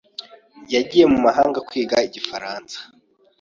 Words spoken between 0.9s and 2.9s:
mu mahanga kwiga igifaransa.